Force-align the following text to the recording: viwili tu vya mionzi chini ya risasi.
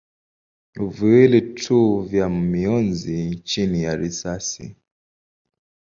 viwili 0.95 1.39
tu 1.61 2.01
vya 2.01 2.29
mionzi 2.29 3.35
chini 3.39 3.83
ya 3.83 3.95
risasi. 3.95 4.75